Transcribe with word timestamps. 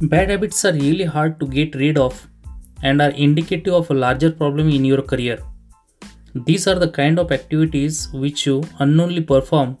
Bad 0.00 0.30
habits 0.30 0.64
are 0.64 0.74
really 0.74 1.04
hard 1.04 1.40
to 1.40 1.46
get 1.46 1.74
rid 1.74 1.98
of 1.98 2.28
and 2.84 3.02
are 3.02 3.10
indicative 3.10 3.74
of 3.74 3.90
a 3.90 3.94
larger 3.94 4.30
problem 4.30 4.68
in 4.68 4.84
your 4.84 5.02
career. 5.02 5.42
These 6.36 6.68
are 6.68 6.76
the 6.76 6.88
kind 6.88 7.18
of 7.18 7.32
activities 7.32 8.08
which 8.12 8.46
you 8.46 8.62
unknowingly 8.78 9.22
perform 9.22 9.76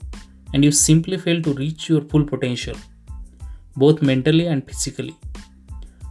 and 0.52 0.64
you 0.64 0.72
simply 0.72 1.18
fail 1.18 1.40
to 1.42 1.54
reach 1.54 1.88
your 1.88 2.00
full 2.00 2.24
potential, 2.24 2.74
both 3.76 4.02
mentally 4.02 4.48
and 4.48 4.66
physically. 4.66 5.16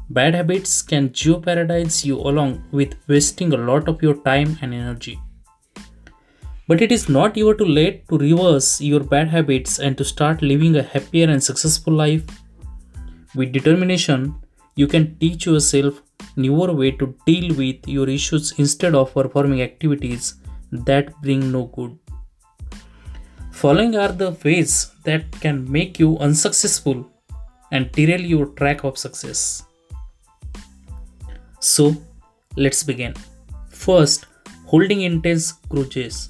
Bad 0.09 0.35
habits 0.35 0.81
can 0.81 1.11
jeopardize 1.11 2.05
you 2.05 2.15
along 2.15 2.63
with 2.71 2.95
wasting 3.09 3.51
a 3.51 3.57
lot 3.57 3.89
of 3.89 4.01
your 4.01 4.15
time 4.23 4.57
and 4.61 4.73
energy. 4.73 5.19
But 6.69 6.81
it 6.81 6.93
is 6.93 7.09
not 7.09 7.37
ever 7.37 7.53
too 7.53 7.65
late 7.65 8.07
to 8.07 8.17
reverse 8.17 8.79
your 8.79 9.01
bad 9.01 9.27
habits 9.27 9.79
and 9.79 9.97
to 9.97 10.05
start 10.05 10.41
living 10.41 10.77
a 10.77 10.83
happier 10.83 11.29
and 11.29 11.43
successful 11.43 11.91
life 11.91 12.23
with 13.35 13.51
determination, 13.51 14.35
you 14.75 14.87
can 14.87 15.17
teach 15.17 15.45
yourself 15.45 16.01
newer 16.35 16.71
way 16.73 16.91
to 16.91 17.15
deal 17.25 17.55
with 17.55 17.87
your 17.87 18.07
issues 18.09 18.53
instead 18.57 18.95
of 18.95 19.13
performing 19.13 19.61
activities 19.61 20.35
that 20.71 21.19
bring 21.21 21.51
no 21.51 21.65
good. 21.65 21.97
Following 23.51 23.95
are 23.95 24.11
the 24.11 24.37
ways 24.43 24.91
that 25.03 25.31
can 25.41 25.69
make 25.71 25.99
you 25.99 26.17
unsuccessful 26.19 27.11
and 27.71 27.91
derail 27.91 28.21
your 28.21 28.47
track 28.47 28.83
of 28.83 28.97
success. 28.97 29.63
So, 31.59 31.95
let's 32.55 32.83
begin. 32.83 33.15
First, 33.69 34.27
holding 34.65 35.01
intense 35.01 35.53
grudges. 35.69 36.29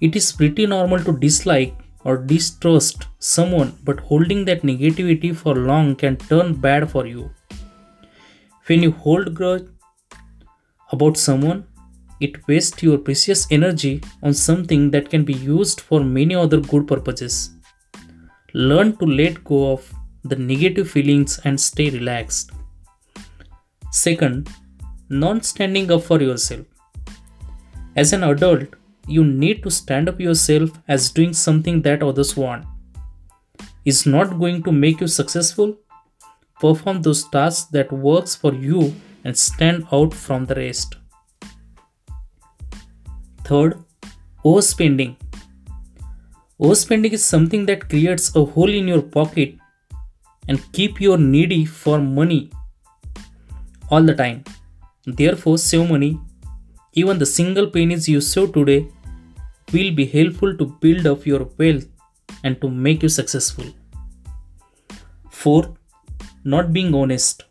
It 0.00 0.16
is 0.16 0.32
pretty 0.32 0.66
normal 0.66 1.00
to 1.04 1.16
dislike 1.16 1.74
or 2.08 2.16
distrust 2.32 3.06
someone, 3.18 3.72
but 3.84 4.00
holding 4.10 4.44
that 4.46 4.62
negativity 4.62 5.30
for 5.40 5.54
long 5.70 5.94
can 6.02 6.16
turn 6.16 6.54
bad 6.66 6.90
for 6.92 7.06
you. 7.06 7.30
When 8.66 8.82
you 8.82 8.92
hold 8.92 9.34
grudge 9.34 9.66
about 10.90 11.18
someone, 11.18 11.66
it 12.20 12.38
wastes 12.48 12.82
your 12.82 12.98
precious 13.08 13.46
energy 13.50 14.00
on 14.22 14.32
something 14.34 14.90
that 14.94 15.10
can 15.10 15.24
be 15.24 15.34
used 15.34 15.82
for 15.82 16.00
many 16.02 16.34
other 16.34 16.60
good 16.72 16.88
purposes. 16.88 17.50
Learn 18.54 18.96
to 18.96 19.04
let 19.20 19.44
go 19.44 19.60
of 19.72 19.92
the 20.24 20.36
negative 20.36 20.90
feelings 20.90 21.38
and 21.44 21.60
stay 21.60 21.90
relaxed. 21.90 22.50
Second, 23.92 24.48
non 25.10 25.42
standing 25.42 25.92
up 25.92 26.02
for 26.02 26.20
yourself. 26.22 26.66
As 27.96 28.12
an 28.14 28.24
adult, 28.24 28.77
you 29.08 29.24
need 29.24 29.62
to 29.62 29.70
stand 29.70 30.08
up 30.08 30.20
yourself 30.20 30.70
as 30.86 31.10
doing 31.10 31.32
something 31.32 31.82
that 31.82 32.02
others 32.02 32.36
want. 32.36 32.64
Is 33.84 34.06
not 34.06 34.38
going 34.38 34.62
to 34.64 34.72
make 34.72 35.00
you 35.00 35.06
successful? 35.06 35.76
Perform 36.60 37.02
those 37.02 37.28
tasks 37.28 37.70
that 37.70 37.90
works 37.90 38.34
for 38.34 38.52
you 38.52 38.94
and 39.24 39.36
stand 39.36 39.86
out 39.92 40.12
from 40.12 40.44
the 40.44 40.54
rest. 40.54 40.96
Third, 43.44 43.82
overspending. 44.44 45.16
Overspending 46.60 47.12
is 47.12 47.24
something 47.24 47.64
that 47.66 47.88
creates 47.88 48.34
a 48.36 48.44
hole 48.44 48.68
in 48.68 48.88
your 48.88 49.00
pocket 49.00 49.54
and 50.48 50.72
keep 50.72 51.00
you 51.00 51.16
needy 51.16 51.64
for 51.64 51.98
money 51.98 52.50
all 53.90 54.02
the 54.02 54.14
time. 54.14 54.44
Therefore, 55.06 55.56
save 55.56 55.88
money. 55.88 56.20
Even 56.92 57.18
the 57.18 57.26
single 57.26 57.68
pennies 57.70 58.08
you 58.08 58.20
save 58.20 58.52
today 58.52 58.88
will 59.72 59.92
be 59.94 60.06
helpful 60.06 60.56
to 60.56 60.66
build 60.80 61.06
up 61.06 61.26
your 61.26 61.48
wealth 61.58 61.86
and 62.44 62.60
to 62.60 62.68
make 62.68 63.02
you 63.02 63.08
successful. 63.08 63.64
Fourth, 65.30 65.70
not 66.44 66.72
being 66.72 66.94
honest. 66.94 67.44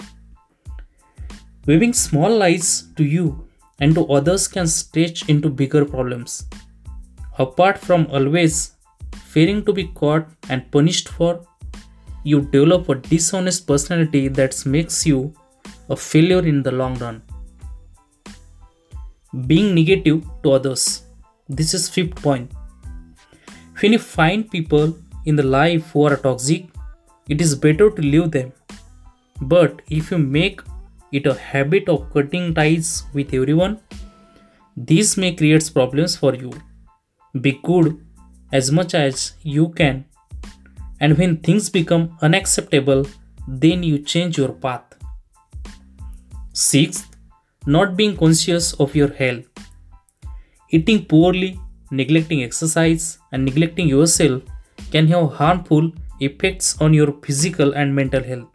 Weaving 1.66 1.94
small 1.94 2.36
lies 2.36 2.88
to 2.96 3.04
you 3.04 3.48
and 3.80 3.94
to 3.96 4.06
others 4.08 4.48
can 4.48 4.68
stretch 4.68 5.28
into 5.30 5.50
bigger 5.50 5.86
problems. 5.86 6.48
Apart 7.40 7.78
from 7.78 8.08
always 8.08 8.74
fearing 9.26 9.64
to 9.66 9.74
be 9.74 9.86
caught 9.90 10.28
and 10.50 10.72
punished 10.72 11.10
for, 11.10 11.46
you 12.24 12.42
develop 12.42 12.90
a 12.90 12.96
dishonest 12.96 13.68
personality 13.68 14.28
that 14.28 14.66
makes 14.66 15.06
you 15.06 15.34
a 15.90 15.96
failure 15.96 16.46
in 16.46 16.64
the 16.64 16.72
long 16.72 16.98
run. 17.00 17.22
Being 19.46 19.76
negative 19.76 20.26
to 20.44 20.52
others. 20.52 21.07
This 21.50 21.74
is 21.74 21.88
fifth 21.88 22.16
point. 22.16 22.52
When 23.80 23.94
you 23.94 24.00
find 24.00 24.50
people 24.52 24.98
in 25.26 25.36
the 25.36 25.44
life 25.44 25.92
who 25.92 26.04
are 26.04 26.18
toxic, 26.18 26.66
it 27.30 27.42
is 27.42 27.56
better 27.56 27.90
to 27.90 28.02
leave 28.02 28.32
them. 28.32 28.52
But 29.42 29.82
if 29.90 30.12
you 30.12 30.18
make 30.18 30.62
it 31.12 31.26
a 31.26 31.34
habit 31.34 31.88
of 31.88 32.12
cutting 32.12 32.54
ties 32.54 33.06
with 33.14 33.34
everyone, 33.34 33.80
this 34.76 35.16
may 35.16 35.36
create 35.36 35.72
problems 35.74 36.16
for 36.18 36.36
you. 36.36 36.52
Be 37.40 37.60
good 37.64 38.06
as 38.52 38.72
much 38.72 38.94
as 38.94 39.34
you 39.42 39.70
can, 39.70 40.06
and 41.00 41.18
when 41.18 41.38
things 41.38 41.70
become 41.70 42.18
unacceptable, 42.22 43.06
then 43.48 43.84
you 43.84 44.00
change 44.00 44.38
your 44.38 44.52
path. 44.52 44.84
Sixth, 46.54 47.16
not 47.66 47.96
being 47.96 48.18
conscious 48.18 48.74
of 48.74 48.96
your 48.96 49.14
health. 49.14 49.46
Eating 50.70 51.06
poorly, 51.06 51.60
neglecting 51.92 52.44
exercise, 52.44 53.20
and 53.32 53.46
neglecting 53.46 53.88
yourself 53.88 54.44
can 54.92 55.08
have 55.08 55.34
harmful 55.34 55.92
effects 56.20 56.76
on 56.82 56.94
your 56.94 57.14
physical 57.24 57.74
and 57.74 57.96
mental 57.96 58.22
health. 58.22 58.48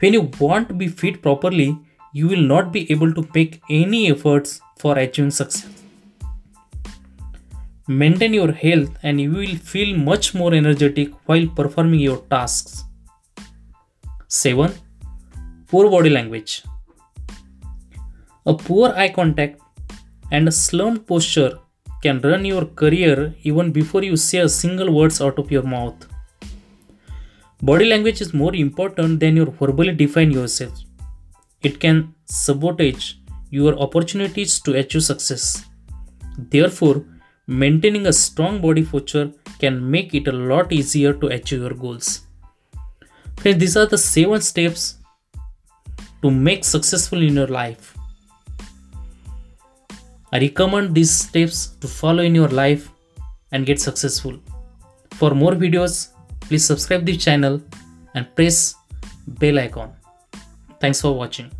When 0.00 0.12
you 0.12 0.30
want 0.38 0.68
to 0.68 0.74
be 0.74 0.88
fit 0.88 1.22
properly, 1.22 1.78
you 2.12 2.28
will 2.28 2.42
not 2.42 2.70
be 2.72 2.90
able 2.92 3.14
to 3.14 3.26
make 3.34 3.62
any 3.70 4.10
efforts 4.10 4.60
for 4.78 4.98
achieving 4.98 5.30
success. 5.30 5.66
Maintain 7.86 8.34
your 8.34 8.52
health 8.52 8.90
and 9.02 9.20
you 9.20 9.32
will 9.32 9.56
feel 9.56 9.96
much 9.96 10.34
more 10.34 10.52
energetic 10.52 11.12
while 11.26 11.46
performing 11.46 12.00
your 12.00 12.18
tasks. 12.30 12.84
7. 14.28 14.72
Poor 15.66 15.90
body 15.90 16.10
language. 16.10 16.62
A 18.46 18.54
poor 18.54 18.90
eye 18.90 19.08
contact 19.08 19.60
and 20.30 20.48
a 20.48 20.52
slumped 20.52 21.06
posture 21.06 21.58
can 22.02 22.20
run 22.20 22.44
your 22.44 22.64
career 22.64 23.34
even 23.42 23.72
before 23.72 24.02
you 24.02 24.16
say 24.16 24.38
a 24.38 24.48
single 24.48 24.92
words 24.92 25.20
out 25.20 25.38
of 25.38 25.50
your 25.50 25.62
mouth. 25.62 26.06
Body 27.62 27.84
language 27.84 28.20
is 28.22 28.32
more 28.32 28.54
important 28.54 29.20
than 29.20 29.36
your 29.36 29.50
verbally 29.50 29.92
define 29.92 30.30
yourself. 30.30 30.72
It 31.62 31.78
can 31.78 32.14
sabotage 32.24 33.14
your 33.50 33.78
opportunities 33.78 34.60
to 34.60 34.76
achieve 34.76 35.02
success. 35.02 35.66
Therefore, 36.38 37.04
maintaining 37.46 38.06
a 38.06 38.12
strong 38.12 38.62
body 38.62 38.84
posture 38.84 39.32
can 39.58 39.90
make 39.90 40.14
it 40.14 40.28
a 40.28 40.32
lot 40.32 40.72
easier 40.72 41.12
to 41.12 41.26
achieve 41.26 41.60
your 41.60 41.74
goals. 41.74 42.22
Friends, 43.36 43.58
these 43.58 43.76
are 43.76 43.86
the 43.86 43.98
seven 43.98 44.40
steps 44.40 44.96
to 46.22 46.30
make 46.30 46.64
successful 46.64 47.20
in 47.20 47.34
your 47.34 47.48
life. 47.48 47.94
I 50.32 50.38
recommend 50.38 50.94
these 50.94 51.10
steps 51.10 51.76
to 51.80 51.88
follow 51.88 52.22
in 52.22 52.34
your 52.34 52.48
life 52.48 52.90
and 53.52 53.66
get 53.66 53.80
successful. 53.80 54.38
For 55.12 55.34
more 55.34 55.52
videos, 55.52 56.08
please 56.40 56.64
subscribe 56.64 57.04
the 57.04 57.16
channel 57.16 57.60
and 58.14 58.34
press 58.36 58.74
bell 59.26 59.58
icon. 59.58 59.92
Thanks 60.80 61.00
for 61.00 61.12
watching. 61.12 61.50